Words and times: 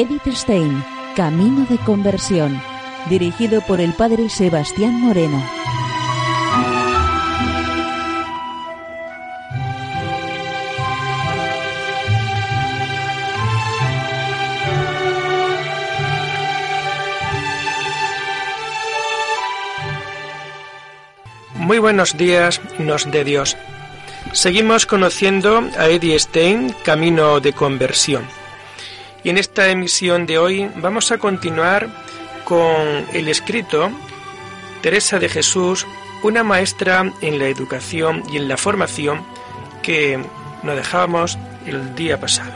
Edith 0.00 0.28
Stein, 0.28 0.84
Camino 1.16 1.66
de 1.68 1.76
Conversión, 1.78 2.62
dirigido 3.10 3.60
por 3.62 3.80
el 3.80 3.92
Padre 3.94 4.28
Sebastián 4.28 5.00
Moreno. 5.00 5.42
Muy 21.56 21.80
buenos 21.80 22.16
días, 22.16 22.60
nos 22.78 23.10
de 23.10 23.24
Dios. 23.24 23.56
Seguimos 24.30 24.86
conociendo 24.86 25.68
a 25.76 25.88
Eddie 25.88 26.16
Stein, 26.20 26.72
Camino 26.84 27.40
de 27.40 27.52
Conversión. 27.52 28.37
Y 29.24 29.30
en 29.30 29.38
esta 29.38 29.68
emisión 29.68 30.26
de 30.26 30.38
hoy 30.38 30.70
vamos 30.76 31.10
a 31.10 31.18
continuar 31.18 31.88
con 32.44 33.06
el 33.12 33.28
escrito 33.28 33.90
Teresa 34.80 35.18
de 35.18 35.28
Jesús, 35.28 35.86
una 36.22 36.44
maestra 36.44 37.12
en 37.20 37.38
la 37.38 37.46
educación 37.46 38.22
y 38.30 38.36
en 38.36 38.48
la 38.48 38.56
formación 38.56 39.24
que 39.82 40.18
nos 40.62 40.76
dejábamos 40.76 41.38
el 41.66 41.94
día 41.94 42.18
pasado. 42.18 42.52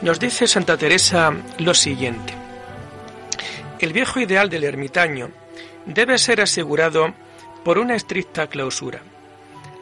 Nos 0.00 0.18
dice 0.18 0.46
Santa 0.46 0.76
Teresa 0.76 1.32
lo 1.58 1.74
siguiente. 1.74 2.34
El 3.78 3.92
viejo 3.92 4.20
ideal 4.20 4.48
del 4.48 4.64
ermitaño 4.64 5.30
debe 5.86 6.18
ser 6.18 6.40
asegurado 6.40 7.12
por 7.64 7.78
una 7.78 7.94
estricta 7.94 8.46
clausura. 8.46 9.02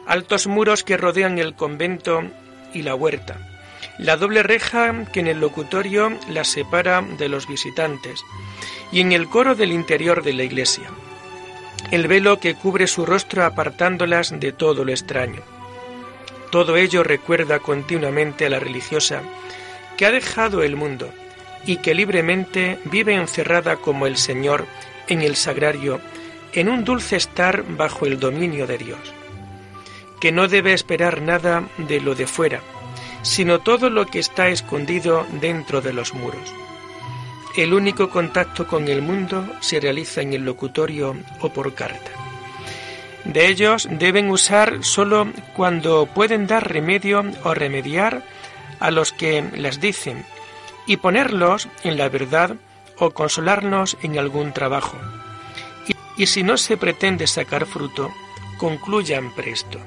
Altos 0.05 0.47
muros 0.47 0.83
que 0.83 0.97
rodean 0.97 1.37
el 1.37 1.55
convento 1.55 2.23
y 2.73 2.81
la 2.81 2.95
huerta, 2.95 3.37
la 4.01 4.17
doble 4.17 4.41
reja 4.41 5.05
que 5.13 5.19
en 5.19 5.27
el 5.27 5.39
locutorio 5.39 6.17
la 6.27 6.43
separa 6.43 7.01
de 7.01 7.29
los 7.29 7.47
visitantes, 7.47 8.25
y 8.91 8.99
en 8.99 9.11
el 9.11 9.29
coro 9.29 9.53
del 9.53 9.71
interior 9.71 10.23
de 10.23 10.33
la 10.33 10.43
iglesia, 10.43 10.89
el 11.91 12.07
velo 12.07 12.39
que 12.39 12.55
cubre 12.55 12.87
su 12.87 13.05
rostro 13.05 13.45
apartándolas 13.45 14.39
de 14.39 14.51
todo 14.51 14.83
lo 14.83 14.91
extraño. 14.91 15.41
Todo 16.49 16.77
ello 16.77 17.03
recuerda 17.03 17.59
continuamente 17.59 18.47
a 18.47 18.49
la 18.49 18.59
religiosa 18.59 19.21
que 19.97 20.07
ha 20.07 20.11
dejado 20.11 20.63
el 20.63 20.75
mundo 20.75 21.13
y 21.65 21.77
que 21.77 21.93
libremente 21.93 22.79
vive 22.85 23.13
encerrada 23.13 23.77
como 23.77 24.07
el 24.07 24.17
Señor 24.17 24.65
en 25.07 25.21
el 25.21 25.35
sagrario, 25.35 26.01
en 26.53 26.69
un 26.69 26.83
dulce 26.83 27.17
estar 27.17 27.63
bajo 27.77 28.07
el 28.07 28.19
dominio 28.19 28.65
de 28.65 28.79
Dios, 28.79 29.13
que 30.19 30.31
no 30.31 30.47
debe 30.47 30.73
esperar 30.73 31.21
nada 31.21 31.63
de 31.77 32.01
lo 32.01 32.15
de 32.15 32.25
fuera, 32.25 32.61
sino 33.21 33.59
todo 33.59 33.89
lo 33.89 34.05
que 34.07 34.19
está 34.19 34.49
escondido 34.49 35.25
dentro 35.39 35.81
de 35.81 35.93
los 35.93 36.13
muros. 36.13 36.53
El 37.55 37.73
único 37.73 38.09
contacto 38.09 38.65
con 38.67 38.87
el 38.87 39.01
mundo 39.01 39.45
se 39.59 39.79
realiza 39.79 40.21
en 40.21 40.33
el 40.33 40.45
locutorio 40.45 41.15
o 41.41 41.49
por 41.49 41.73
carta. 41.73 42.11
De 43.25 43.47
ellos 43.47 43.87
deben 43.91 44.29
usar 44.29 44.83
solo 44.83 45.27
cuando 45.55 46.05
pueden 46.05 46.47
dar 46.47 46.71
remedio 46.71 47.23
o 47.43 47.53
remediar 47.53 48.23
a 48.79 48.89
los 48.89 49.11
que 49.11 49.43
las 49.55 49.79
dicen 49.79 50.25
y 50.87 50.97
ponerlos 50.97 51.67
en 51.83 51.97
la 51.97 52.09
verdad 52.09 52.55
o 52.97 53.11
consolarnos 53.11 53.97
en 54.01 54.17
algún 54.17 54.53
trabajo. 54.53 54.97
Y, 55.87 56.23
y 56.23 56.27
si 56.27 56.43
no 56.43 56.57
se 56.57 56.77
pretende 56.77 57.27
sacar 57.27 57.65
fruto, 57.65 58.11
concluyan 58.57 59.33
presto. 59.35 59.79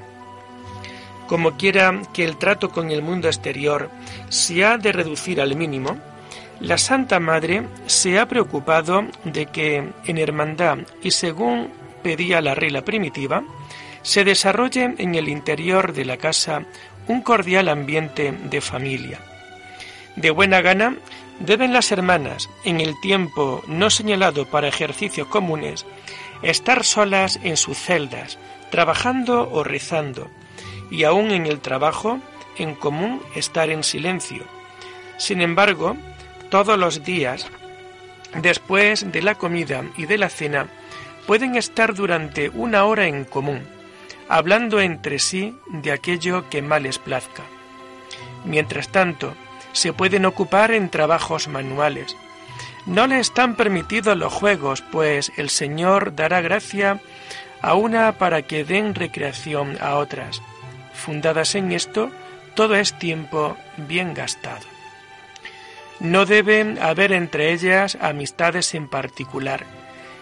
Como 1.27 1.57
quiera 1.57 2.01
que 2.13 2.23
el 2.23 2.37
trato 2.37 2.69
con 2.69 2.91
el 2.91 3.01
mundo 3.01 3.27
exterior 3.27 3.89
se 4.29 4.63
ha 4.63 4.77
de 4.77 4.91
reducir 4.91 5.41
al 5.41 5.55
mínimo, 5.55 5.97
la 6.59 6.77
Santa 6.77 7.19
Madre 7.19 7.63
se 7.87 8.19
ha 8.19 8.27
preocupado 8.27 9.03
de 9.23 9.47
que 9.47 9.91
en 10.05 10.17
hermandad 10.17 10.79
y 11.01 11.11
según 11.11 11.69
pedía 12.03 12.41
la 12.41 12.55
regla 12.55 12.83
primitiva, 12.83 13.43
se 14.03 14.23
desarrolle 14.23 14.93
en 14.99 15.15
el 15.15 15.27
interior 15.27 15.93
de 15.93 16.05
la 16.05 16.17
casa 16.17 16.63
un 17.07 17.21
cordial 17.21 17.69
ambiente 17.69 18.31
de 18.31 18.61
familia. 18.61 19.19
De 20.15 20.29
buena 20.29 20.61
gana 20.61 20.95
deben 21.39 21.73
las 21.73 21.91
hermanas, 21.91 22.49
en 22.63 22.79
el 22.79 22.99
tiempo 23.01 23.63
no 23.67 23.89
señalado 23.89 24.45
para 24.45 24.67
ejercicios 24.67 25.27
comunes, 25.27 25.85
estar 26.41 26.83
solas 26.83 27.39
en 27.43 27.57
sus 27.57 27.77
celdas, 27.77 28.37
trabajando 28.69 29.49
o 29.51 29.63
rezando, 29.63 30.29
y 30.89 31.03
aún 31.03 31.31
en 31.31 31.45
el 31.45 31.59
trabajo, 31.59 32.19
en 32.57 32.75
común 32.75 33.21
estar 33.35 33.69
en 33.69 33.83
silencio. 33.83 34.43
Sin 35.17 35.41
embargo, 35.41 35.95
todos 36.49 36.77
los 36.77 37.03
días, 37.03 37.47
después 38.41 39.11
de 39.11 39.21
la 39.21 39.35
comida 39.35 39.83
y 39.97 40.05
de 40.05 40.17
la 40.17 40.29
cena, 40.29 40.67
pueden 41.25 41.55
estar 41.55 41.93
durante 41.93 42.49
una 42.49 42.85
hora 42.85 43.07
en 43.07 43.25
común, 43.25 43.61
hablando 44.29 44.79
entre 44.79 45.19
sí 45.19 45.57
de 45.67 45.91
aquello 45.91 46.49
que 46.49 46.61
más 46.61 46.81
les 46.81 46.99
plazca. 46.99 47.43
Mientras 48.45 48.89
tanto, 48.89 49.33
se 49.71 49.91
pueden 49.91 50.25
ocupar 50.25 50.71
en 50.71 50.89
trabajos 50.89 51.47
manuales. 51.47 52.15
No 52.85 53.07
les 53.07 53.21
están 53.21 53.55
permitidos 53.55 54.15
los 54.15 54.31
juegos, 54.31 54.81
pues 54.91 55.31
el 55.37 55.49
Señor 55.49 56.15
dará 56.15 56.41
gracia 56.41 57.01
a 57.61 57.73
una 57.73 58.13
para 58.13 58.43
que 58.43 58.63
den 58.63 58.93
recreación 58.93 59.77
a 59.81 59.95
otras. 59.95 60.41
Fundadas 61.05 61.53
en 61.53 61.71
esto, 61.71 62.09
todo 62.55 62.75
es 62.75 62.97
tiempo 62.97 63.55
bien 63.77 64.15
gastado. 64.15 64.65
No 65.99 66.25
debe 66.25 66.81
haber 66.81 67.11
entre 67.11 67.53
ellas 67.53 67.95
amistades 68.01 68.73
en 68.73 68.87
particular, 68.87 69.67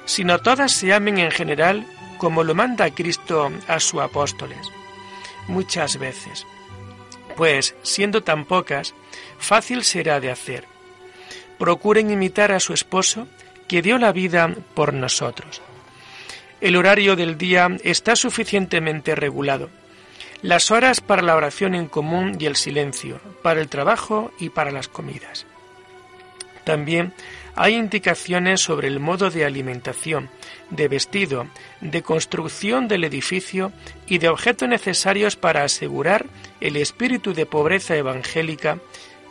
sino 0.04 0.40
todas 0.40 0.74
se 0.74 0.94
amen 0.94 1.20
en 1.20 1.32
general 1.32 1.88
como 2.18 2.44
lo 2.44 2.54
manda 2.54 2.90
Cristo 2.90 3.50
a 3.70 3.80
sus 3.80 4.02
apóstoles. 4.02 4.60
Muchas 5.48 5.98
veces, 5.98 6.46
pues 7.38 7.76
siendo 7.84 8.22
tan 8.22 8.44
pocas, 8.44 8.94
fácil 9.40 9.86
será 9.86 10.20
de 10.20 10.32
hacer. 10.32 10.66
Procuren 11.58 12.12
imitar 12.12 12.52
a 12.52 12.60
su 12.60 12.74
esposo, 12.74 13.30
que 13.70 13.82
dio 13.82 13.98
la 13.98 14.12
vida 14.12 14.54
por 14.74 14.94
nosotros. 14.94 15.62
El 16.60 16.76
horario 16.76 17.16
del 17.16 17.38
día 17.38 17.70
está 17.86 18.18
suficientemente 18.18 19.16
regulado. 19.16 19.70
Las 20.44 20.72
horas 20.72 21.00
para 21.00 21.22
la 21.22 21.38
oración 21.38 21.74
en 21.74 21.88
común 21.88 22.36
y 22.38 22.48
el 22.48 22.58
silencio, 22.58 23.22
para 23.42 23.62
el 23.62 23.70
trabajo 23.70 24.34
y 24.38 24.50
para 24.50 24.72
las 24.72 24.90
comidas. 24.90 25.46
También 26.66 27.14
hay 27.56 27.76
indicaciones 27.76 28.60
sobre 28.60 28.90
el 28.90 29.00
modo 29.00 29.30
de 29.30 29.46
alimentación, 29.46 30.30
de 30.70 30.90
vestido, 30.90 31.48
de 31.80 32.02
construcción 32.02 32.90
del 32.90 33.06
edificio 33.06 33.72
y 34.06 34.18
de 34.18 34.28
objetos 34.28 34.68
necesarios 34.68 35.38
para 35.38 35.64
asegurar 35.64 36.26
el 36.60 36.76
espíritu 36.76 37.34
de 37.34 37.46
pobreza 37.46 37.96
evangélica 37.96 38.80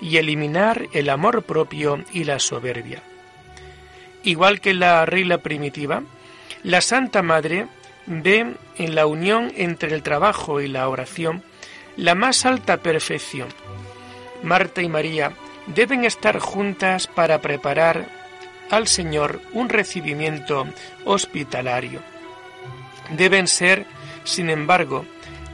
y 0.00 0.16
eliminar 0.16 0.88
el 0.94 1.10
amor 1.10 1.42
propio 1.42 2.02
y 2.14 2.24
la 2.24 2.38
soberbia. 2.38 3.02
Igual 4.22 4.62
que 4.62 4.72
la 4.72 5.04
regla 5.04 5.38
primitiva, 5.38 6.04
la 6.62 6.80
Santa 6.80 7.20
Madre 7.20 7.66
ve 8.06 8.54
en 8.76 8.94
la 8.94 9.06
unión 9.06 9.52
entre 9.56 9.94
el 9.94 10.02
trabajo 10.02 10.60
y 10.60 10.68
la 10.68 10.88
oración 10.88 11.42
la 11.96 12.14
más 12.14 12.46
alta 12.46 12.78
perfección. 12.78 13.48
Marta 14.42 14.82
y 14.82 14.88
María 14.88 15.32
deben 15.66 16.04
estar 16.04 16.38
juntas 16.38 17.06
para 17.06 17.40
preparar 17.40 18.08
al 18.70 18.88
Señor 18.88 19.40
un 19.52 19.68
recibimiento 19.68 20.66
hospitalario. 21.04 22.00
Deben 23.10 23.46
ser, 23.46 23.86
sin 24.24 24.50
embargo, 24.50 25.04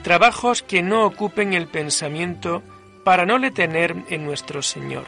trabajos 0.03 0.63
que 0.63 0.83
no 0.83 1.05
ocupen 1.05 1.53
el 1.53 1.67
pensamiento 1.67 2.63
para 3.05 3.27
no 3.27 3.39
le 3.39 3.51
tener 3.51 3.97
en 4.09 4.25
nuestro 4.25 4.63
Señor. 4.63 5.05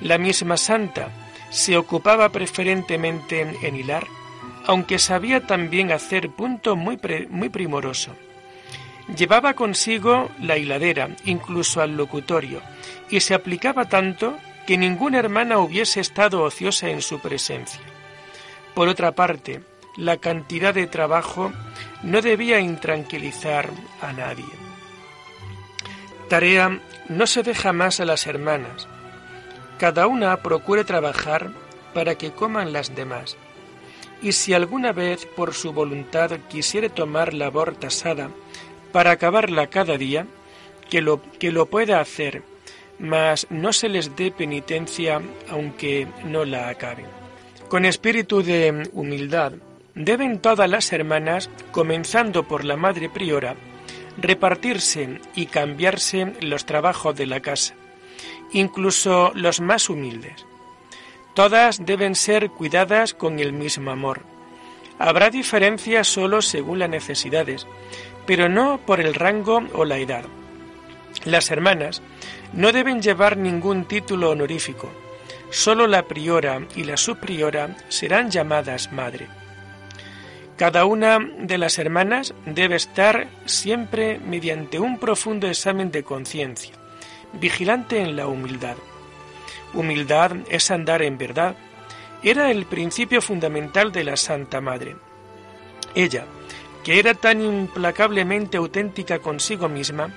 La 0.00 0.18
misma 0.18 0.56
santa 0.56 1.08
se 1.50 1.76
ocupaba 1.78 2.28
preferentemente 2.28 3.40
en 3.62 3.76
hilar, 3.76 4.06
aunque 4.66 4.98
sabía 4.98 5.46
también 5.46 5.92
hacer 5.92 6.30
punto 6.30 6.76
muy, 6.76 6.98
muy 7.30 7.48
primoroso. 7.48 8.12
Llevaba 9.16 9.54
consigo 9.54 10.30
la 10.40 10.58
hiladera, 10.58 11.10
incluso 11.24 11.80
al 11.80 11.96
locutorio, 11.96 12.60
y 13.08 13.20
se 13.20 13.34
aplicaba 13.34 13.84
tanto 13.84 14.36
que 14.66 14.76
ninguna 14.76 15.18
hermana 15.18 15.58
hubiese 15.58 16.00
estado 16.00 16.42
ociosa 16.42 16.88
en 16.88 17.00
su 17.00 17.20
presencia. 17.20 17.80
Por 18.74 18.88
otra 18.88 19.12
parte, 19.12 19.62
la 19.96 20.16
cantidad 20.16 20.74
de 20.74 20.88
trabajo 20.88 21.52
no 22.02 22.20
debía 22.20 22.58
intranquilizar 22.58 23.70
a 24.02 24.12
nadie. 24.12 24.44
Tarea 26.28 26.80
no 27.08 27.26
se 27.28 27.44
deja 27.44 27.72
más 27.72 28.00
a 28.00 28.04
las 28.04 28.26
hermanas. 28.26 28.88
Cada 29.78 30.08
una 30.08 30.36
procure 30.38 30.82
trabajar 30.84 31.52
para 31.94 32.16
que 32.16 32.32
coman 32.32 32.72
las 32.72 32.96
demás. 32.96 33.36
Y 34.22 34.32
si 34.32 34.54
alguna 34.54 34.92
vez 34.92 35.26
por 35.26 35.54
su 35.54 35.72
voluntad 35.72 36.32
quisiere 36.48 36.88
tomar 36.88 37.34
labor 37.34 37.76
tasada 37.76 38.30
para 38.92 39.12
acabarla 39.12 39.68
cada 39.68 39.98
día, 39.98 40.26
que 40.88 41.00
lo, 41.00 41.20
que 41.38 41.52
lo 41.52 41.66
pueda 41.66 42.00
hacer 42.00 42.42
mas 42.98 43.46
no 43.50 43.72
se 43.72 43.88
les 43.88 44.16
dé 44.16 44.30
penitencia 44.30 45.20
aunque 45.50 46.06
no 46.24 46.44
la 46.44 46.68
acaben. 46.68 47.06
Con 47.68 47.84
espíritu 47.84 48.42
de 48.42 48.88
humildad 48.92 49.52
deben 49.94 50.40
todas 50.40 50.68
las 50.68 50.92
hermanas, 50.92 51.50
comenzando 51.72 52.44
por 52.44 52.64
la 52.64 52.76
madre 52.76 53.08
priora, 53.08 53.56
repartirse 54.18 55.20
y 55.34 55.46
cambiarse 55.46 56.34
los 56.40 56.64
trabajos 56.64 57.16
de 57.16 57.26
la 57.26 57.40
casa, 57.40 57.74
incluso 58.52 59.32
los 59.34 59.60
más 59.60 59.90
humildes. 59.90 60.46
Todas 61.36 61.84
deben 61.84 62.14
ser 62.14 62.48
cuidadas 62.48 63.12
con 63.12 63.40
el 63.40 63.52
mismo 63.52 63.90
amor. 63.90 64.22
Habrá 64.98 65.28
diferencias 65.28 66.08
solo 66.08 66.40
según 66.40 66.78
las 66.78 66.88
necesidades, 66.88 67.66
pero 68.26 68.48
no 68.48 68.78
por 68.78 69.00
el 69.00 69.12
rango 69.12 69.62
o 69.74 69.84
la 69.84 69.98
edad. 69.98 70.24
Las 71.26 71.50
hermanas 71.50 72.00
no 72.54 72.72
deben 72.72 73.02
llevar 73.02 73.36
ningún 73.36 73.84
título 73.84 74.30
honorífico. 74.30 74.90
Solo 75.50 75.86
la 75.86 76.04
priora 76.04 76.62
y 76.74 76.84
la 76.84 76.96
subpriora 76.96 77.76
serán 77.90 78.30
llamadas 78.30 78.90
madre. 78.90 79.28
Cada 80.56 80.86
una 80.86 81.18
de 81.18 81.58
las 81.58 81.78
hermanas 81.78 82.32
debe 82.46 82.76
estar 82.76 83.28
siempre 83.44 84.18
mediante 84.20 84.78
un 84.78 84.98
profundo 84.98 85.48
examen 85.48 85.90
de 85.90 86.02
conciencia, 86.02 86.72
vigilante 87.34 88.00
en 88.00 88.16
la 88.16 88.26
humildad. 88.26 88.76
Humildad 89.76 90.32
es 90.48 90.70
andar 90.70 91.02
en 91.02 91.18
verdad. 91.18 91.54
Era 92.22 92.50
el 92.50 92.64
principio 92.64 93.20
fundamental 93.20 93.92
de 93.92 94.04
la 94.04 94.16
Santa 94.16 94.62
Madre. 94.62 94.96
Ella, 95.94 96.24
que 96.82 96.98
era 96.98 97.12
tan 97.12 97.42
implacablemente 97.42 98.56
auténtica 98.56 99.18
consigo 99.18 99.68
misma, 99.68 100.14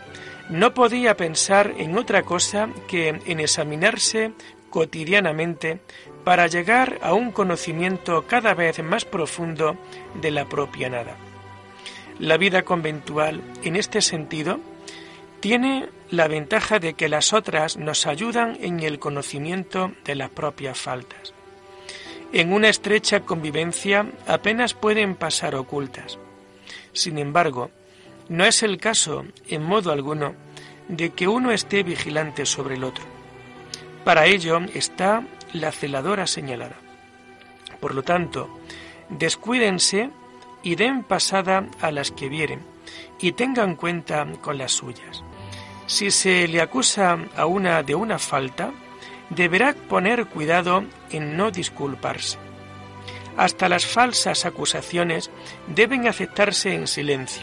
no 0.49 0.73
podía 0.73 1.17
pensar 1.17 1.73
en 1.77 1.97
otra 1.97 2.23
cosa 2.23 2.69
que 2.87 3.09
en 3.09 3.39
examinarse 3.41 4.31
cotidianamente 4.69 5.81
para 6.23 6.47
llegar 6.47 6.97
a 7.01 7.13
un 7.13 7.31
conocimiento 7.31 8.25
cada 8.27 8.53
vez 8.53 8.81
más 8.81 9.03
profundo 9.03 9.77
de 10.21 10.31
la 10.31 10.45
propia 10.45 10.89
nada. 10.89 11.17
La 12.17 12.37
vida 12.37 12.63
conventual, 12.63 13.41
en 13.63 13.75
este 13.75 14.01
sentido, 14.01 14.59
tiene 15.39 15.89
la 16.09 16.27
ventaja 16.27 16.79
de 16.79 16.93
que 16.93 17.09
las 17.09 17.33
otras 17.33 17.77
nos 17.77 18.07
ayudan 18.07 18.57
en 18.61 18.79
el 18.81 18.99
conocimiento 18.99 19.91
de 20.05 20.15
las 20.15 20.29
propias 20.29 20.77
faltas. 20.77 21.33
En 22.31 22.53
una 22.53 22.69
estrecha 22.69 23.21
convivencia 23.21 24.05
apenas 24.27 24.73
pueden 24.73 25.15
pasar 25.15 25.55
ocultas. 25.55 26.19
Sin 26.93 27.17
embargo, 27.17 27.71
no 28.27 28.45
es 28.45 28.61
el 28.63 28.77
caso, 28.77 29.25
en 29.47 29.63
modo 29.63 29.91
alguno, 29.91 30.35
de 30.87 31.11
que 31.11 31.27
uno 31.27 31.51
esté 31.51 31.83
vigilante 31.83 32.45
sobre 32.45 32.75
el 32.75 32.83
otro. 32.83 33.03
Para 34.03 34.25
ello 34.25 34.59
está 34.73 35.23
la 35.53 35.71
celadora 35.71 36.27
señalada. 36.27 36.75
Por 37.79 37.95
lo 37.95 38.03
tanto, 38.03 38.49
descuídense 39.09 40.09
y 40.63 40.75
den 40.75 41.03
pasada 41.03 41.67
a 41.81 41.91
las 41.91 42.11
que 42.11 42.29
vieren, 42.29 42.61
y 43.19 43.31
tengan 43.31 43.75
cuenta 43.75 44.27
con 44.41 44.57
las 44.57 44.73
suyas. 44.73 45.23
Si 45.89 46.11
se 46.11 46.47
le 46.47 46.61
acusa 46.61 47.17
a 47.35 47.47
una 47.47 47.81
de 47.81 47.95
una 47.95 48.19
falta, 48.19 48.71
deberá 49.31 49.73
poner 49.73 50.27
cuidado 50.27 50.83
en 51.09 51.35
no 51.35 51.49
disculparse. 51.49 52.37
Hasta 53.35 53.67
las 53.67 53.87
falsas 53.87 54.45
acusaciones 54.45 55.31
deben 55.65 56.07
aceptarse 56.07 56.75
en 56.75 56.85
silencio, 56.85 57.41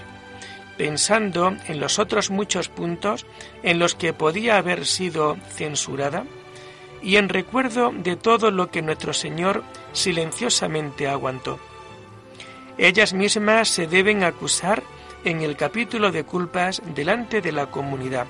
pensando 0.79 1.57
en 1.67 1.81
los 1.81 1.99
otros 1.99 2.31
muchos 2.31 2.69
puntos 2.69 3.27
en 3.65 3.81
los 3.81 3.97
que 3.97 4.13
podía 4.13 4.59
haber 4.59 4.87
sido 4.87 5.37
censurada 5.51 6.25
y 7.03 7.17
en 7.17 7.29
recuerdo 7.29 7.91
de 7.93 8.15
todo 8.15 8.53
lo 8.53 8.71
que 8.71 8.81
nuestro 8.81 9.13
Señor 9.13 9.65
silenciosamente 9.93 11.09
aguantó. 11.09 11.59
Ellas 12.79 13.13
mismas 13.13 13.71
se 13.71 13.89
deben 13.89 14.23
acusar 14.23 14.85
en 15.27 15.43
el 15.43 15.57
capítulo 15.57 16.13
de 16.13 16.23
culpas 16.23 16.81
delante 16.95 17.41
de 17.41 17.51
la 17.51 17.67
comunidad 17.67 18.29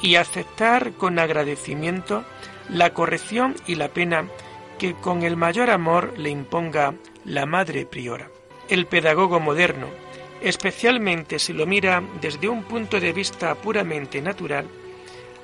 y 0.00 0.14
aceptar 0.14 0.92
con 0.92 1.18
agradecimiento 1.18 2.24
la 2.70 2.94
corrección 2.94 3.54
y 3.66 3.74
la 3.74 3.88
pena 3.88 4.26
que 4.78 4.94
con 4.94 5.22
el 5.22 5.36
mayor 5.36 5.68
amor 5.68 6.14
le 6.16 6.30
imponga 6.30 6.94
la 7.26 7.44
Madre 7.44 7.84
Priora. 7.84 8.30
El 8.70 8.86
pedagogo 8.86 9.40
moderno, 9.40 9.88
especialmente 10.40 11.38
si 11.38 11.52
lo 11.52 11.66
mira 11.66 12.02
desde 12.22 12.48
un 12.48 12.62
punto 12.62 12.98
de 12.98 13.12
vista 13.12 13.54
puramente 13.54 14.22
natural, 14.22 14.66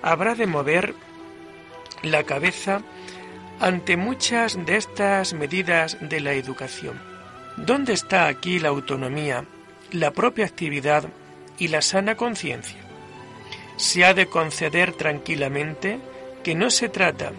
habrá 0.00 0.34
de 0.34 0.46
mover 0.46 0.94
la 2.02 2.24
cabeza 2.24 2.80
ante 3.60 3.98
muchas 3.98 4.64
de 4.64 4.76
estas 4.76 5.34
medidas 5.34 5.98
de 6.00 6.20
la 6.20 6.32
educación. 6.32 6.98
¿Dónde 7.58 7.92
está 7.92 8.26
aquí 8.26 8.58
la 8.58 8.70
autonomía, 8.70 9.44
la 9.92 10.10
propia 10.10 10.46
actividad 10.46 11.04
y 11.58 11.68
la 11.68 11.82
sana 11.82 12.16
conciencia? 12.16 12.80
Se 13.76 14.04
ha 14.04 14.14
de 14.14 14.26
conceder 14.26 14.92
tranquilamente 14.92 15.98
que 16.42 16.54
no 16.54 16.70
se 16.70 16.88
trata 16.88 17.32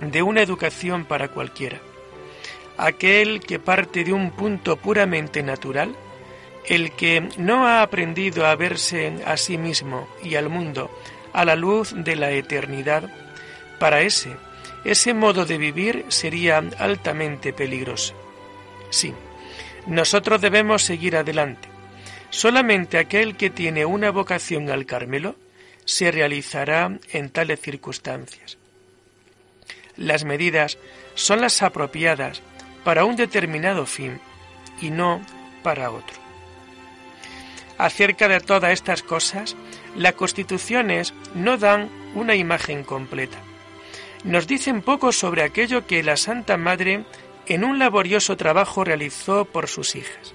de 0.00 0.22
una 0.22 0.42
educación 0.42 1.04
para 1.04 1.28
cualquiera. 1.28 1.80
Aquel 2.76 3.40
que 3.40 3.58
parte 3.58 4.04
de 4.04 4.12
un 4.12 4.30
punto 4.30 4.76
puramente 4.76 5.42
natural, 5.42 5.94
el 6.66 6.92
que 6.92 7.28
no 7.36 7.66
ha 7.66 7.82
aprendido 7.82 8.46
a 8.46 8.54
verse 8.54 9.14
a 9.24 9.36
sí 9.36 9.58
mismo 9.58 10.08
y 10.22 10.34
al 10.36 10.48
mundo 10.48 10.90
a 11.32 11.44
la 11.44 11.56
luz 11.56 11.94
de 11.96 12.16
la 12.16 12.30
eternidad, 12.30 13.10
para 13.78 14.00
ese, 14.00 14.30
ese 14.84 15.14
modo 15.14 15.44
de 15.44 15.58
vivir 15.58 16.04
sería 16.08 16.58
altamente 16.78 17.52
peligroso. 17.52 18.14
Sí, 18.90 19.14
nosotros 19.86 20.40
debemos 20.40 20.82
seguir 20.82 21.16
adelante. 21.16 21.67
Solamente 22.30 22.98
aquel 22.98 23.36
que 23.36 23.50
tiene 23.50 23.84
una 23.84 24.10
vocación 24.10 24.70
al 24.70 24.86
Carmelo 24.86 25.36
se 25.84 26.10
realizará 26.10 26.98
en 27.12 27.30
tales 27.30 27.60
circunstancias. 27.60 28.58
Las 29.96 30.24
medidas 30.24 30.78
son 31.14 31.40
las 31.40 31.62
apropiadas 31.62 32.42
para 32.84 33.04
un 33.04 33.16
determinado 33.16 33.86
fin 33.86 34.20
y 34.80 34.90
no 34.90 35.22
para 35.62 35.90
otro. 35.90 36.16
Acerca 37.78 38.28
de 38.28 38.40
todas 38.40 38.72
estas 38.72 39.02
cosas, 39.02 39.56
las 39.96 40.14
constituciones 40.14 41.14
no 41.34 41.56
dan 41.56 41.90
una 42.14 42.34
imagen 42.34 42.84
completa 42.84 43.38
nos 44.24 44.46
dicen 44.46 44.82
poco 44.82 45.12
sobre 45.12 45.42
aquello 45.42 45.86
que 45.86 46.02
la 46.02 46.16
Santa 46.16 46.56
Madre 46.56 47.04
en 47.46 47.64
un 47.64 47.78
laborioso 47.78 48.36
trabajo 48.36 48.84
realizó 48.84 49.44
por 49.44 49.68
sus 49.68 49.94
hijas. 49.94 50.34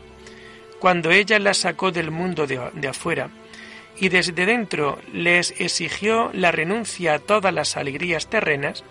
Cuando 0.84 1.12
ella 1.12 1.40
las 1.40 1.60
sacó 1.60 1.94
del 1.94 2.12
mundo 2.12 2.46
de, 2.46 2.90
afuera 2.90 3.30
y 3.98 4.10
desde 4.10 4.46
dentro 4.46 5.00
les 5.14 5.52
exigió 5.62 6.30
la 6.34 6.52
renuncia 6.52 7.14
a 7.14 7.20
todas 7.20 7.54
las 7.54 7.78
alegrías 7.78 8.28
terrenas, 8.28 8.84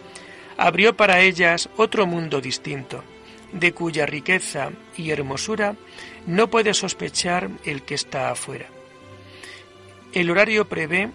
abrió 0.57 0.97
para 0.97 1.21
ellas 1.21 1.69
otro 1.77 2.07
mundo 2.07 2.41
distinto, 2.41 3.05
de 3.53 3.75
cuya 3.75 4.07
riqueza 4.07 4.71
y 4.97 5.11
hermosura 5.11 5.77
no 6.27 6.49
puede 6.49 6.73
sospechar 6.73 7.51
el 7.67 7.83
que 7.83 7.95
está 7.95 8.31
afuera. 8.31 8.69
El 10.15 10.31
horario 10.31 10.67
prevé 10.71 11.11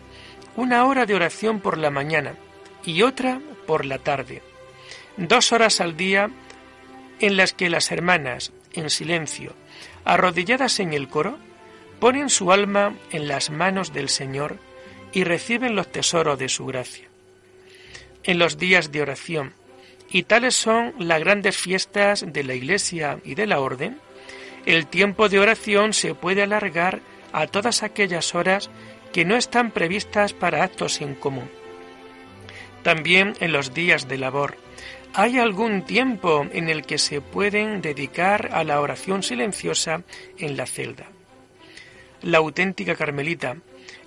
una 0.57 0.85
hora 0.85 1.07
de 1.07 1.15
oración 1.15 1.59
por 1.59 1.79
la 1.79 1.89
mañana 1.89 2.35
y 2.85 3.01
otra 3.01 3.41
por 3.65 3.83
la 3.83 3.97
tarde, 3.97 4.43
dos 5.17 5.51
horas 5.53 5.81
al 5.81 5.97
día 5.97 6.29
en 7.19 7.35
las 7.35 7.53
que 7.53 7.71
las 7.71 7.91
hermanas, 7.91 8.51
en 8.73 8.91
silencio, 8.91 9.55
arrodilladas 10.07 10.79
en 10.79 10.93
el 10.93 11.07
coro, 11.07 11.37
ponen 11.99 12.29
su 12.29 12.51
alma 12.51 12.95
en 13.11 13.27
las 13.27 13.49
manos 13.49 13.93
del 13.93 14.09
Señor 14.09 14.57
y 15.11 15.23
reciben 15.23 15.75
los 15.75 15.91
tesoros 15.91 16.39
de 16.39 16.49
su 16.49 16.65
gracia. 16.65 17.07
En 18.23 18.39
los 18.39 18.57
días 18.57 18.91
de 18.91 19.01
oración, 19.01 19.53
y 20.09 20.23
tales 20.23 20.55
son 20.55 20.93
las 20.97 21.19
grandes 21.19 21.57
fiestas 21.57 22.25
de 22.27 22.43
la 22.43 22.53
Iglesia 22.53 23.19
y 23.23 23.35
de 23.35 23.47
la 23.47 23.59
Orden, 23.59 23.99
el 24.65 24.87
tiempo 24.87 25.29
de 25.29 25.39
oración 25.39 25.93
se 25.93 26.13
puede 26.13 26.43
alargar 26.43 27.01
a 27.31 27.47
todas 27.47 27.83
aquellas 27.83 28.35
horas 28.35 28.69
que 29.13 29.25
no 29.25 29.35
están 29.35 29.71
previstas 29.71 30.33
para 30.33 30.63
actos 30.63 31.01
en 31.01 31.15
común 31.15 31.49
también 32.87 33.33
en 33.41 33.51
los 33.51 33.73
días 33.73 34.07
de 34.07 34.17
labor. 34.17 34.55
¿Hay 35.19 35.39
algún 35.39 35.81
tiempo 35.81 36.45
en 36.53 36.69
el 36.69 36.85
que 36.85 36.99
se 36.99 37.21
pueden 37.21 37.81
dedicar 37.81 38.51
a 38.53 38.63
la 38.63 38.79
oración 38.79 39.23
silenciosa 39.23 40.03
en 40.37 40.55
la 40.55 40.67
celda? 40.67 41.07
La 42.21 42.37
auténtica 42.37 42.93
Carmelita 42.93 43.57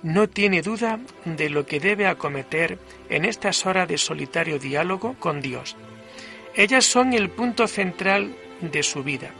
no 0.05 0.29
tiene 0.29 0.63
duda 0.63 1.01
de 1.25 1.51
lo 1.51 1.67
que 1.67 1.81
debe 1.81 2.07
acometer 2.07 2.79
en 3.09 3.25
estas 3.25 3.67
horas 3.67 3.89
de 3.89 3.99
solitario 3.99 4.61
diálogo 4.61 5.17
con 5.19 5.41
Dios. 5.41 5.77
Ellas 6.55 6.85
son 6.85 7.13
el 7.13 7.29
punto 7.29 7.67
central 7.67 8.37
de 8.61 8.85
su 8.85 9.03
vida. 9.03 9.33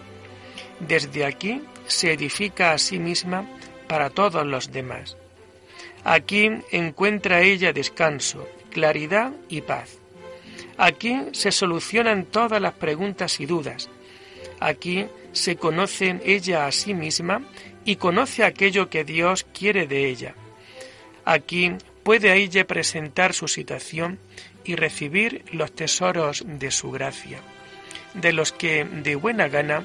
Desde 0.81 1.25
aquí 1.25 1.63
se 1.87 2.13
edifica 2.13 2.73
a 2.73 2.79
sí 2.79 2.99
misma 2.99 3.47
para 3.87 4.11
todos 4.11 4.45
los 4.45 4.73
demás. 4.73 5.17
Aquí 6.03 6.51
encuentra 6.73 7.43
ella 7.43 7.73
descanso, 7.73 8.49
claridad 8.73 9.31
y 9.49 9.61
paz. 9.61 10.00
Aquí 10.83 11.15
se 11.33 11.53
solucionan 11.53 12.25
todas 12.25 12.59
las 12.59 12.73
preguntas 12.73 13.39
y 13.39 13.45
dudas. 13.45 13.91
Aquí 14.61 15.05
se 15.33 15.57
conoce 15.57 16.19
ella 16.25 16.67
a 16.67 16.73
sí 16.73 16.95
misma 16.95 17.43
y 17.85 17.97
conoce 17.97 18.45
aquello 18.45 18.89
que 18.89 19.05
Dios 19.05 19.47
quiere 19.53 19.87
de 19.87 20.09
ella. 20.09 20.35
Aquí 21.27 21.73
puede 22.03 22.31
a 22.31 22.35
ella 22.35 22.67
presentar 22.67 23.35
su 23.35 23.47
situación 23.47 24.19
y 24.65 24.75
recibir 24.75 25.45
los 25.53 25.71
tesoros 25.71 26.45
de 26.47 26.71
su 26.71 26.91
gracia, 26.91 27.41
de 28.15 28.33
los 28.33 28.51
que 28.51 28.85
de 28.87 29.17
buena 29.17 29.49
gana 29.49 29.85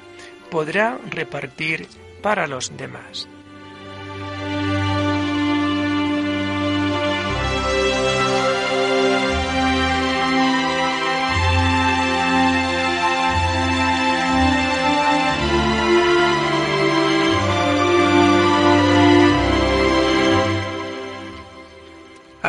podrá 0.50 0.98
repartir 1.10 1.88
para 2.22 2.48
los 2.48 2.78
demás. 2.78 3.28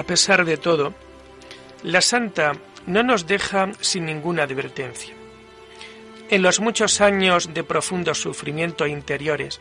Pesar 0.06 0.44
de 0.44 0.56
todo, 0.56 0.94
la 1.82 2.00
santa 2.00 2.52
no 2.86 3.02
nos 3.02 3.26
deja 3.26 3.70
sin 3.80 4.06
ninguna 4.06 4.44
advertencia. 4.44 5.14
En 6.30 6.42
los 6.42 6.60
muchos 6.60 7.00
años 7.00 7.52
de 7.52 7.64
profundo 7.64 8.14
sufrimiento 8.14 8.86
interiores, 8.86 9.60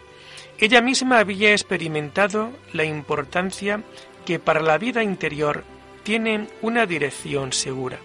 ella 0.58 0.82
misma 0.82 1.20
había 1.20 1.52
experimentado 1.52 2.52
la 2.74 2.86
importancia 2.86 3.82
que 4.26 4.40
para 4.40 4.62
la 4.62 4.78
vida 4.78 5.04
interior 5.04 5.64
tiene 6.04 6.48
una 6.62 6.86
dirección 6.86 7.52
segura. 7.52 8.00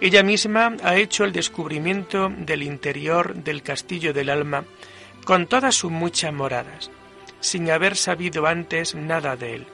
Ella 0.00 0.22
misma 0.22 0.76
ha 0.82 0.96
hecho 0.96 1.24
el 1.24 1.32
descubrimiento 1.32 2.30
del 2.34 2.62
interior 2.62 3.34
del 3.34 3.62
castillo 3.62 4.14
del 4.14 4.30
alma 4.30 4.64
con 5.24 5.46
todas 5.46 5.74
sus 5.74 5.90
muchas 5.90 6.32
moradas, 6.32 6.90
sin 7.40 7.70
haber 7.70 7.96
sabido 7.96 8.46
antes 8.46 8.94
nada 8.94 9.36
de 9.36 9.56
él 9.56 9.66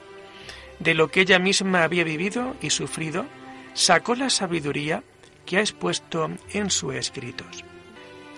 de 0.78 0.94
lo 0.94 1.08
que 1.08 1.20
ella 1.22 1.38
misma 1.38 1.82
había 1.82 2.04
vivido 2.04 2.56
y 2.60 2.70
sufrido, 2.70 3.26
sacó 3.74 4.14
la 4.14 4.30
sabiduría 4.30 5.02
que 5.44 5.58
ha 5.58 5.60
expuesto 5.60 6.30
en 6.52 6.70
sus 6.70 6.94
escritos. 6.94 7.64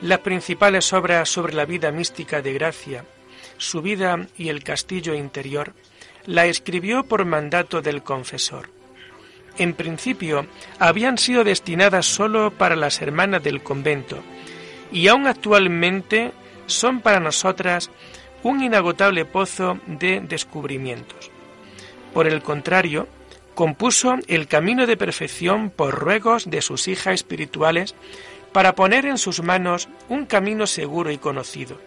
Las 0.01 0.21
principales 0.21 0.93
obras 0.93 1.29
sobre 1.29 1.55
la 1.55 1.65
vida 1.65 1.91
mística 1.91 2.41
de 2.43 2.53
Gracia, 2.53 3.05
su 3.57 3.83
vida 3.83 4.27
y 4.37 4.49
el 4.49 4.63
castillo 4.63 5.15
interior, 5.15 5.73
la 6.27 6.47
escribió 6.47 7.05
por 7.05 7.25
mandato 7.25 7.83
del 7.83 8.03
confesor. 8.03 8.71
En 9.57 9.75
principio 9.75 10.47
habían 10.79 11.19
sido 11.19 11.43
destinadas 11.43 12.07
solo 12.07 12.53
para 12.53 12.77
las 12.77 13.03
hermanas 13.03 13.43
del 13.43 13.63
convento 13.63 14.23
y 14.93 15.09
aún 15.09 15.27
actualmente 15.27 16.33
son 16.67 17.01
para 17.01 17.19
nosotras 17.19 17.91
un 18.43 18.63
inagotable 18.63 19.25
pozo 19.25 19.79
de 19.87 20.21
descubrimientos. 20.21 21.31
Por 22.19 22.27
el 22.27 22.43
contrario, 22.43 23.07
compuso 23.55 24.17
el 24.27 24.49
camino 24.49 24.89
de 24.89 24.97
perfección 24.97 25.71
por 25.71 25.95
ruegos 25.95 26.51
de 26.51 26.63
sus 26.63 26.89
hijas 26.89 27.15
espirituales 27.15 27.95
para 28.51 28.75
poner 28.75 29.07
en 29.07 29.19
sus 29.19 29.41
manos 29.41 29.89
un 30.09 30.27
camino 30.27 30.67
seguro 30.67 31.13
y 31.13 31.19
conocido. 31.19 31.81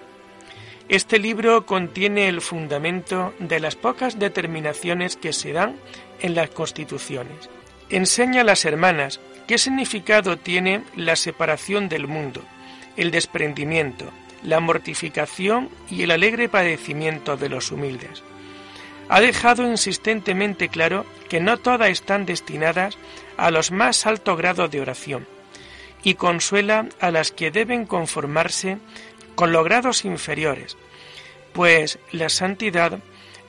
Este 0.88 1.20
libro 1.20 1.66
contiene 1.66 2.30
el 2.30 2.40
fundamento 2.40 3.34
de 3.40 3.60
las 3.60 3.76
pocas 3.76 4.20
determinaciones 4.20 5.18
que 5.18 5.34
se 5.34 5.52
dan 5.52 5.76
en 6.22 6.34
las 6.34 6.50
constituciones. 6.50 7.50
Enseña 7.90 8.40
a 8.40 8.46
las 8.46 8.64
hermanas 8.64 9.20
qué 9.48 9.58
significado 9.58 10.38
tiene 10.38 10.86
la 10.96 11.18
separación 11.18 11.90
del 11.90 12.08
mundo, 12.08 12.42
el 12.96 13.12
desprendimiento, 13.12 14.06
la 14.44 14.62
mortificación 14.62 15.68
y 15.90 16.04
el 16.04 16.12
alegre 16.12 16.48
padecimiento 16.48 17.36
de 17.36 17.50
los 17.50 17.70
humildes 17.74 18.24
ha 19.12 19.20
dejado 19.20 19.70
insistentemente 19.70 20.70
claro 20.70 21.06
que 21.28 21.42
no 21.42 21.58
todas 21.58 21.90
están 21.90 22.26
destinadas 22.26 22.98
a 23.36 23.52
los 23.52 23.70
más 23.70 24.06
altos 24.06 24.38
grados 24.38 24.72
de 24.72 24.80
oración, 24.80 25.28
y 26.02 26.14
consuela 26.14 26.88
a 27.02 27.12
las 27.12 27.34
que 27.34 27.52
deben 27.52 27.86
conformarse 27.86 28.78
con 29.36 29.52
los 29.52 29.66
grados 29.66 30.06
inferiores, 30.06 30.78
pues 31.52 32.00
la 32.14 32.30
santidad 32.30 33.00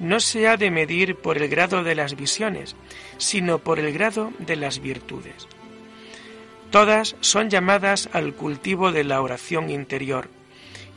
no 0.01 0.19
se 0.19 0.49
ha 0.49 0.57
de 0.57 0.73
medir 0.73 1.15
por 1.15 1.39
el 1.39 1.49
grado 1.49 1.85
de 1.85 1.95
las 1.95 2.17
visiones, 2.17 2.75
sino 3.19 3.61
por 3.61 3.79
el 3.79 3.93
grado 3.93 4.33
de 4.41 4.57
las 4.57 4.81
virtudes. 4.81 5.47
Todas 6.73 7.15
son 7.21 7.51
llamadas 7.51 8.09
al 8.13 8.35
cultivo 8.35 8.91
de 8.91 9.05
la 9.05 9.23
oración 9.23 9.71
interior, 9.71 10.29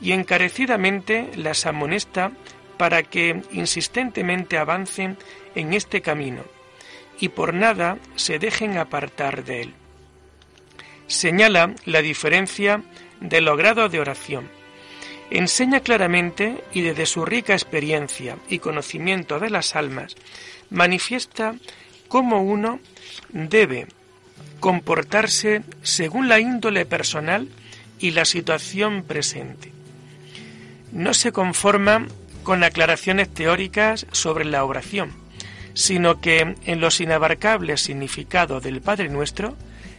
y 0.02 0.10
encarecidamente 0.10 1.30
las 1.36 1.66
amonesta 1.66 2.32
para 2.76 3.02
que 3.02 3.42
insistentemente 3.52 4.58
avancen 4.58 5.16
en 5.54 5.72
este 5.72 6.02
camino 6.02 6.44
y 7.18 7.30
por 7.30 7.54
nada 7.54 7.98
se 8.16 8.38
dejen 8.38 8.78
apartar 8.78 9.44
de 9.44 9.62
él. 9.62 9.74
Señala 11.06 11.74
la 11.84 12.02
diferencia 12.02 12.82
de 13.20 13.40
los 13.40 13.56
grados 13.56 13.90
de 13.90 14.00
oración. 14.00 14.48
Enseña 15.30 15.80
claramente 15.80 16.62
y 16.72 16.82
desde 16.82 17.06
su 17.06 17.24
rica 17.24 17.52
experiencia 17.54 18.36
y 18.48 18.58
conocimiento 18.58 19.40
de 19.40 19.50
las 19.50 19.74
almas, 19.74 20.14
manifiesta 20.70 21.54
cómo 22.08 22.42
uno 22.42 22.80
debe 23.30 23.86
comportarse 24.60 25.62
según 25.82 26.28
la 26.28 26.38
índole 26.38 26.86
personal 26.86 27.48
y 27.98 28.12
la 28.12 28.24
situación 28.24 29.02
presente. 29.02 29.72
No 30.92 31.14
se 31.14 31.32
conforma 31.32 32.06
con 32.46 32.62
aclaraciones 32.62 33.28
teóricas 33.28 34.06
sobre 34.12 34.44
la 34.44 34.64
oración, 34.64 35.10
sino 35.74 36.20
que 36.20 36.54
en 36.64 36.80
los 36.80 37.00
inabarcables 37.00 37.80
significados 37.80 38.62
del 38.62 38.80
Padre 38.80 39.08
Nuestro 39.08 39.56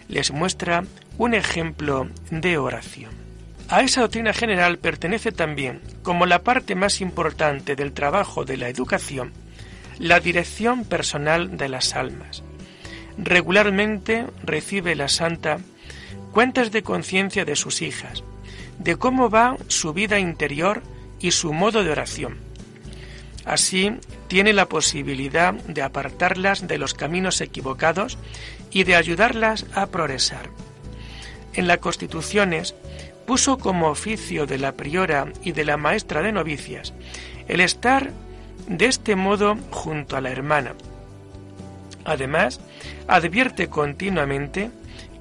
les 0.08 0.32
muestra 0.32 0.86
un 1.18 1.34
ejemplo 1.34 2.08
de 2.32 2.58
oración. 2.58 3.12
A 3.68 3.82
esa 3.82 4.00
doctrina 4.00 4.32
general 4.32 4.78
pertenece 4.78 5.34
también, 5.34 5.82
como 6.04 6.26
la 6.26 6.40
parte 6.40 6.74
más 6.74 7.02
importante 7.02 7.76
del 7.76 7.92
trabajo 7.92 8.46
de 8.46 8.56
la 8.56 8.70
educación, 8.70 9.34
la 10.00 10.22
dirección 10.22 10.86
personal 10.86 11.58
de 11.58 11.68
las 11.68 11.96
almas. 11.96 12.44
Regularmente 13.18 14.26
recibe 14.46 14.96
la 14.96 15.10
santa 15.10 15.60
cuentas 16.32 16.72
de 16.72 16.82
conciencia 16.82 17.44
de 17.44 17.58
sus 17.58 17.82
hijas, 17.82 18.24
de 18.80 18.96
cómo 18.96 19.30
va 19.30 19.58
su 19.68 19.92
vida 19.92 20.18
interior 20.18 20.82
y 21.20 21.32
su 21.32 21.54
modo 21.54 21.84
de 21.84 21.92
oración. 21.92 22.38
Así 23.46 23.94
tiene 24.28 24.52
la 24.54 24.68
posibilidad 24.68 25.54
de 25.54 25.82
apartarlas 25.82 26.68
de 26.68 26.78
los 26.78 26.94
caminos 26.94 27.40
equivocados 27.40 28.18
y 28.72 28.84
de 28.84 28.96
ayudarlas 28.96 29.66
a 29.74 29.88
progresar. 29.88 30.50
En 31.54 31.68
las 31.68 31.78
constituciones 31.78 32.76
puso 33.26 33.58
como 33.58 33.90
oficio 33.90 34.46
de 34.46 34.58
la 34.58 34.74
priora 34.74 35.32
y 35.44 35.54
de 35.54 35.66
la 35.66 35.78
maestra 35.78 36.22
de 36.22 36.32
novicias 36.32 36.94
el 37.48 37.62
estar 37.62 38.12
de 38.68 38.86
este 38.86 39.16
modo 39.16 39.58
junto 39.72 40.18
a 40.18 40.22
la 40.22 40.30
hermana. 40.30 40.74
Además, 42.06 42.60
advierte 43.08 43.70
continuamente 43.70 44.72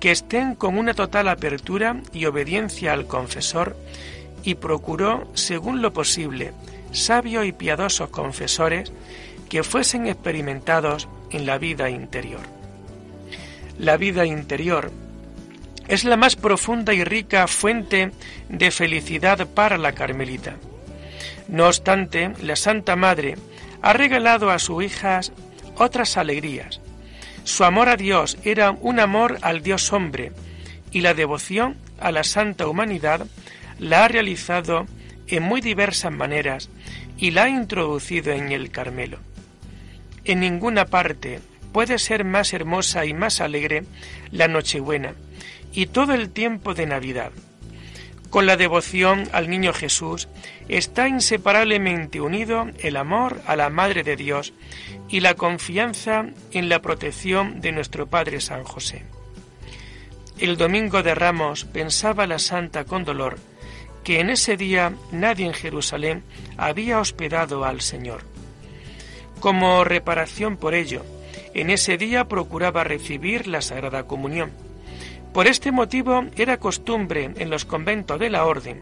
que 0.00 0.10
estén 0.10 0.54
con 0.54 0.78
una 0.78 0.94
total 0.94 1.28
apertura 1.28 2.00
y 2.12 2.26
obediencia 2.26 2.92
al 2.92 3.06
confesor 3.06 3.76
y 4.46 4.54
procuró, 4.54 5.28
según 5.34 5.82
lo 5.82 5.92
posible, 5.92 6.52
sabios 6.92 7.44
y 7.46 7.52
piadosos 7.52 8.10
confesores 8.10 8.92
que 9.50 9.64
fuesen 9.64 10.06
experimentados 10.06 11.08
en 11.32 11.46
la 11.46 11.58
vida 11.58 11.90
interior. 11.90 12.42
La 13.76 13.96
vida 13.96 14.24
interior 14.24 14.92
es 15.88 16.04
la 16.04 16.16
más 16.16 16.36
profunda 16.36 16.94
y 16.94 17.02
rica 17.02 17.48
fuente 17.48 18.12
de 18.48 18.70
felicidad 18.70 19.48
para 19.48 19.78
la 19.78 19.92
Carmelita. 19.92 20.54
No 21.48 21.66
obstante, 21.66 22.32
la 22.40 22.54
Santa 22.54 22.94
Madre 22.94 23.36
ha 23.82 23.92
regalado 23.94 24.50
a 24.50 24.60
sus 24.60 24.84
hijas 24.84 25.32
otras 25.76 26.16
alegrías. 26.16 26.80
Su 27.42 27.64
amor 27.64 27.88
a 27.88 27.96
Dios 27.96 28.38
era 28.44 28.70
un 28.70 29.00
amor 29.00 29.38
al 29.42 29.64
Dios 29.64 29.92
hombre 29.92 30.30
y 30.92 31.00
la 31.00 31.14
devoción 31.14 31.76
a 31.98 32.12
la 32.12 32.22
santa 32.22 32.68
humanidad 32.68 33.26
la 33.78 34.04
ha 34.04 34.08
realizado 34.08 34.86
en 35.26 35.42
muy 35.42 35.60
diversas 35.60 36.12
maneras 36.12 36.70
y 37.18 37.30
la 37.30 37.44
ha 37.44 37.48
introducido 37.48 38.32
en 38.32 38.52
el 38.52 38.70
Carmelo. 38.70 39.18
En 40.24 40.40
ninguna 40.40 40.86
parte 40.86 41.40
puede 41.72 41.98
ser 41.98 42.24
más 42.24 42.52
hermosa 42.52 43.04
y 43.04 43.14
más 43.14 43.40
alegre 43.40 43.84
la 44.30 44.48
Nochebuena 44.48 45.14
y 45.72 45.86
todo 45.86 46.14
el 46.14 46.30
tiempo 46.30 46.74
de 46.74 46.86
Navidad. 46.86 47.32
Con 48.30 48.46
la 48.46 48.56
devoción 48.56 49.28
al 49.32 49.48
niño 49.48 49.72
Jesús 49.72 50.28
está 50.68 51.08
inseparablemente 51.08 52.20
unido 52.20 52.66
el 52.80 52.96
amor 52.96 53.40
a 53.46 53.56
la 53.56 53.70
Madre 53.70 54.02
de 54.02 54.16
Dios 54.16 54.52
y 55.08 55.20
la 55.20 55.34
confianza 55.34 56.26
en 56.50 56.68
la 56.68 56.82
protección 56.82 57.60
de 57.60 57.72
nuestro 57.72 58.06
Padre 58.06 58.40
San 58.40 58.64
José. 58.64 59.04
El 60.38 60.56
domingo 60.56 61.02
de 61.02 61.14
Ramos 61.14 61.64
pensaba 61.64 62.26
la 62.26 62.38
santa 62.38 62.84
con 62.84 63.04
dolor 63.04 63.38
que 64.06 64.20
en 64.20 64.30
ese 64.30 64.56
día 64.56 64.92
nadie 65.10 65.46
en 65.46 65.52
Jerusalén 65.52 66.22
había 66.56 67.00
hospedado 67.00 67.64
al 67.64 67.80
Señor. 67.80 68.20
Como 69.40 69.82
reparación 69.82 70.56
por 70.56 70.74
ello, 70.74 71.02
en 71.54 71.70
ese 71.70 71.98
día 71.98 72.28
procuraba 72.28 72.84
recibir 72.84 73.48
la 73.48 73.62
Sagrada 73.62 74.04
Comunión. 74.04 74.52
Por 75.32 75.48
este 75.48 75.72
motivo 75.72 76.24
era 76.36 76.58
costumbre 76.58 77.32
en 77.36 77.50
los 77.50 77.64
conventos 77.64 78.20
de 78.20 78.30
la 78.30 78.46
Orden, 78.46 78.80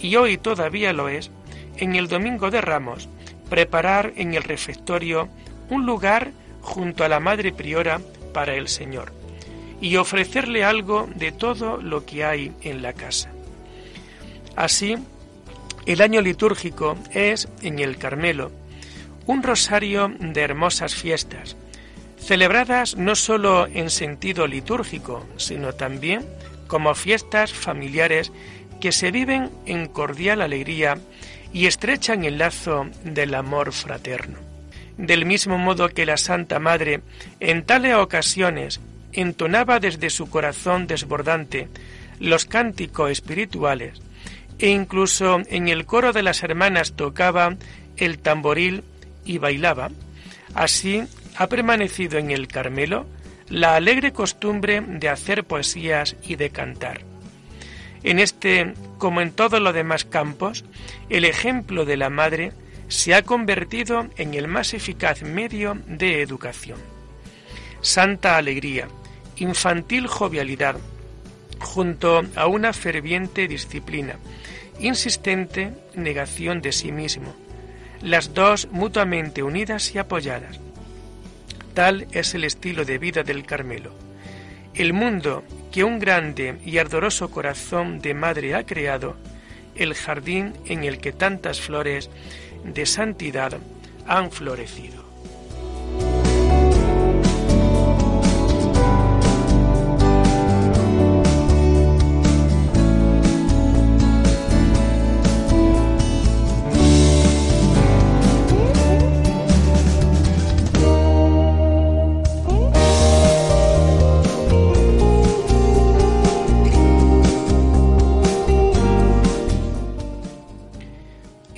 y 0.00 0.16
hoy 0.16 0.36
todavía 0.36 0.92
lo 0.92 1.08
es, 1.08 1.30
en 1.76 1.94
el 1.94 2.08
Domingo 2.08 2.50
de 2.50 2.60
Ramos, 2.60 3.08
preparar 3.48 4.14
en 4.16 4.34
el 4.34 4.42
refectorio 4.42 5.28
un 5.70 5.86
lugar 5.86 6.32
junto 6.60 7.04
a 7.04 7.08
la 7.08 7.20
Madre 7.20 7.52
Priora 7.52 8.00
para 8.34 8.56
el 8.56 8.66
Señor, 8.66 9.12
y 9.80 9.94
ofrecerle 9.94 10.64
algo 10.64 11.08
de 11.14 11.30
todo 11.30 11.76
lo 11.76 12.04
que 12.04 12.24
hay 12.24 12.50
en 12.62 12.82
la 12.82 12.94
casa. 12.94 13.30
Así, 14.56 14.96
el 15.84 16.00
año 16.00 16.22
litúrgico 16.22 16.96
es, 17.12 17.48
en 17.62 17.78
el 17.78 17.98
Carmelo, 17.98 18.50
un 19.26 19.42
rosario 19.42 20.10
de 20.18 20.40
hermosas 20.40 20.94
fiestas, 20.94 21.56
celebradas 22.18 22.96
no 22.96 23.14
sólo 23.14 23.66
en 23.66 23.90
sentido 23.90 24.46
litúrgico, 24.46 25.26
sino 25.36 25.74
también 25.74 26.26
como 26.66 26.94
fiestas 26.94 27.52
familiares 27.52 28.32
que 28.80 28.92
se 28.92 29.10
viven 29.10 29.50
en 29.66 29.86
cordial 29.86 30.40
alegría 30.40 30.98
y 31.52 31.66
estrechan 31.66 32.24
el 32.24 32.38
lazo 32.38 32.86
del 33.04 33.34
amor 33.34 33.72
fraterno. 33.72 34.38
Del 34.96 35.26
mismo 35.26 35.58
modo 35.58 35.90
que 35.90 36.06
la 36.06 36.16
Santa 36.16 36.58
Madre 36.58 37.02
en 37.40 37.64
tales 37.64 37.94
ocasiones 37.94 38.80
entonaba 39.12 39.80
desde 39.80 40.10
su 40.10 40.28
corazón 40.30 40.86
desbordante 40.86 41.68
los 42.18 42.46
cánticos 42.46 43.10
espirituales 43.10 44.00
e 44.58 44.68
incluso 44.68 45.40
en 45.48 45.68
el 45.68 45.86
coro 45.86 46.12
de 46.12 46.22
las 46.22 46.42
hermanas 46.42 46.94
tocaba 46.94 47.56
el 47.96 48.18
tamboril 48.18 48.84
y 49.24 49.38
bailaba, 49.38 49.90
así 50.54 51.02
ha 51.36 51.46
permanecido 51.48 52.18
en 52.18 52.30
el 52.30 52.48
Carmelo 52.48 53.06
la 53.48 53.76
alegre 53.76 54.12
costumbre 54.12 54.80
de 54.80 55.08
hacer 55.08 55.44
poesías 55.44 56.16
y 56.22 56.36
de 56.36 56.50
cantar. 56.50 57.02
En 58.02 58.18
este, 58.18 58.74
como 58.98 59.20
en 59.20 59.32
todos 59.32 59.60
los 59.60 59.74
demás 59.74 60.04
campos, 60.04 60.64
el 61.08 61.24
ejemplo 61.24 61.84
de 61.84 61.96
la 61.96 62.10
madre 62.10 62.52
se 62.88 63.14
ha 63.14 63.22
convertido 63.22 64.06
en 64.16 64.34
el 64.34 64.48
más 64.48 64.74
eficaz 64.74 65.22
medio 65.22 65.76
de 65.86 66.22
educación. 66.22 66.78
Santa 67.80 68.36
alegría, 68.36 68.88
infantil 69.36 70.06
jovialidad, 70.06 70.76
junto 71.58 72.22
a 72.34 72.46
una 72.46 72.72
ferviente 72.72 73.48
disciplina, 73.48 74.16
insistente 74.80 75.72
negación 75.94 76.60
de 76.60 76.72
sí 76.72 76.92
mismo, 76.92 77.34
las 78.02 78.34
dos 78.34 78.68
mutuamente 78.70 79.42
unidas 79.42 79.94
y 79.94 79.98
apoyadas. 79.98 80.60
Tal 81.74 82.06
es 82.12 82.34
el 82.34 82.44
estilo 82.44 82.84
de 82.84 82.98
vida 82.98 83.22
del 83.22 83.44
Carmelo. 83.44 83.92
El 84.74 84.92
mundo 84.92 85.42
que 85.72 85.84
un 85.84 85.98
grande 85.98 86.58
y 86.64 86.78
ardoroso 86.78 87.30
corazón 87.30 88.00
de 88.00 88.14
madre 88.14 88.54
ha 88.54 88.64
creado, 88.64 89.16
el 89.74 89.94
jardín 89.94 90.54
en 90.66 90.84
el 90.84 90.98
que 90.98 91.12
tantas 91.12 91.60
flores 91.60 92.10
de 92.64 92.86
santidad 92.86 93.58
han 94.06 94.30
florecido. 94.30 95.05